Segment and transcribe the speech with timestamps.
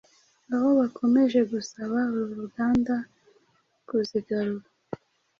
[0.53, 2.95] aho bakomeje gusaba uru ruganda
[3.87, 4.67] kuzigarura